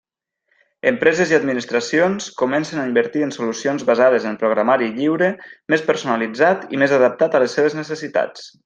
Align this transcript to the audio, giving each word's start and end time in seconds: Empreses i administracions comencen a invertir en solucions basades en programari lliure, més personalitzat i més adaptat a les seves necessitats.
Empreses 0.91 1.33
i 1.33 1.35
administracions 1.37 2.29
comencen 2.39 2.81
a 2.83 2.85
invertir 2.93 3.23
en 3.27 3.35
solucions 3.37 3.87
basades 3.91 4.27
en 4.31 4.41
programari 4.45 4.91
lliure, 4.97 5.31
més 5.75 5.87
personalitzat 5.93 6.67
i 6.79 6.85
més 6.85 6.99
adaptat 7.01 7.39
a 7.41 7.45
les 7.47 7.59
seves 7.61 7.81
necessitats. 7.83 8.55